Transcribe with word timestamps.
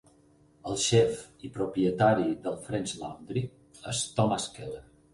El 0.71 0.79
xef 0.83 1.19
i 1.49 1.51
propietari 1.59 2.27
del 2.49 2.59
French 2.65 2.97
Laundry 3.05 3.47
és 3.97 4.05
Thomas 4.19 4.53
Keller. 4.59 4.87